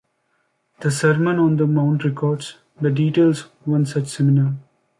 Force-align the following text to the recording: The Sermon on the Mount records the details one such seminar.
The 0.79 0.89
Sermon 0.89 1.37
on 1.37 1.57
the 1.57 1.67
Mount 1.67 2.03
records 2.05 2.55
the 2.79 2.89
details 2.89 3.41
one 3.65 3.85
such 3.85 4.07
seminar. 4.07 4.55